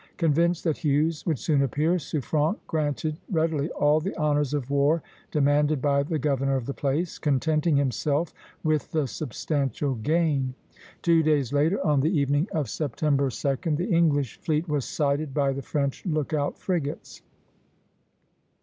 Convinced 0.17 0.63
that 0.63 0.77
Hughes 0.79 1.27
would 1.27 1.37
soon 1.37 1.61
appear, 1.61 1.99
Suffren 1.99 2.55
granted 2.65 3.17
readily 3.29 3.69
all 3.69 3.99
the 3.99 4.15
honors 4.19 4.51
of 4.51 4.71
war 4.71 5.03
demanded 5.29 5.79
by 5.79 6.01
the 6.01 6.17
governor 6.17 6.55
of 6.55 6.65
the 6.65 6.73
place, 6.73 7.19
contenting 7.19 7.77
himself 7.77 8.33
with 8.63 8.89
the 8.89 9.05
substantial 9.05 9.93
gain. 9.93 10.55
Two 11.03 11.21
days 11.21 11.53
later, 11.53 11.79
on 11.85 11.99
the 11.99 12.17
evening 12.19 12.47
of 12.51 12.67
September 12.67 13.29
2d, 13.29 13.77
the 13.77 13.91
English 13.93 14.39
fleet 14.41 14.67
was 14.67 14.85
sighted 14.85 15.35
by 15.35 15.53
the 15.53 15.61
French 15.61 16.03
lookout 16.07 16.57
frigates. 16.57 17.21